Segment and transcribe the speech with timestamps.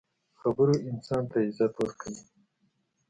[0.41, 2.21] خبرو انسان ته عزت ورکوي.